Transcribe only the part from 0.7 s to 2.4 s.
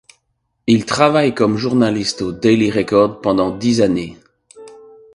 travaille comme journaliste au